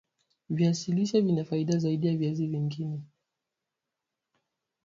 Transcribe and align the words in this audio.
viazi 0.49 0.91
lishe 0.91 1.21
vina 1.21 1.45
faida 1.45 1.77
zaidi 1.77 2.07
ya 2.07 2.17
viazi 2.17 2.47
vingine 2.47 3.01